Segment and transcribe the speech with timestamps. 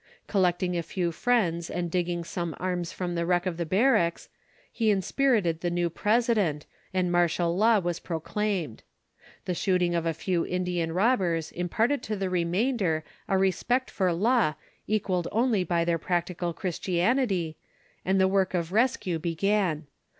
[0.25, 4.29] Collecting a few friends and digging some arms from the wreck of the barracks,
[4.71, 8.81] he inspirited the new president, and martial law was proclaimed.
[9.45, 14.55] The shooting of a few Indian robbers imparted to the remainder a respect for law
[14.87, 17.57] equalled only by their practical Christianity,
[18.03, 19.85] and the work of rescue began.